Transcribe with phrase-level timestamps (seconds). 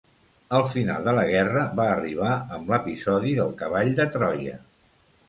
[0.59, 4.57] El final de la guerra va arribar amb l'episodi del cavall de Troia.